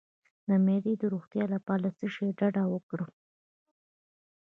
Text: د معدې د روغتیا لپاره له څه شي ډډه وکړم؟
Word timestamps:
د 0.47 0.49
معدې 0.65 0.93
د 0.97 1.03
روغتیا 1.13 1.43
لپاره 1.53 1.81
له 1.85 1.91
څه 1.97 2.05
شي 2.13 2.27
ډډه 2.39 2.63
وکړم؟ 2.73 3.09